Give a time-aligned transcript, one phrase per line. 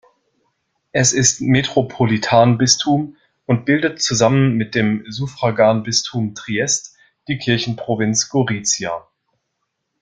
[0.93, 6.95] Es ist Metropolitanbistum und bildet zusammen mit dem Suffraganbistum Triest
[7.27, 9.07] die Kirchenprovinz Gorizia.